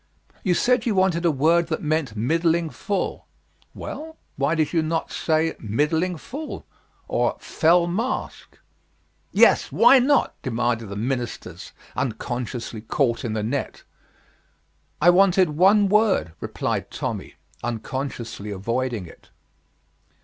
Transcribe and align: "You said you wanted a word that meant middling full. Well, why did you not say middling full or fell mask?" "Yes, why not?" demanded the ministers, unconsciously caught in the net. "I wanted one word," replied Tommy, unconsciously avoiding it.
"You 0.43 0.55
said 0.55 0.87
you 0.87 0.95
wanted 0.95 1.25
a 1.25 1.29
word 1.31 1.67
that 1.67 1.83
meant 1.83 2.15
middling 2.15 2.71
full. 2.71 3.27
Well, 3.75 4.17
why 4.35 4.55
did 4.55 4.73
you 4.73 4.81
not 4.81 5.11
say 5.11 5.55
middling 5.59 6.17
full 6.17 6.65
or 7.07 7.37
fell 7.39 7.85
mask?" 7.85 8.57
"Yes, 9.31 9.71
why 9.71 9.99
not?" 9.99 10.33
demanded 10.41 10.89
the 10.89 10.95
ministers, 10.95 11.71
unconsciously 11.95 12.81
caught 12.81 13.23
in 13.23 13.33
the 13.33 13.43
net. 13.43 13.83
"I 14.99 15.11
wanted 15.11 15.51
one 15.51 15.87
word," 15.87 16.31
replied 16.39 16.89
Tommy, 16.89 17.35
unconsciously 17.63 18.49
avoiding 18.49 19.05
it. 19.05 19.29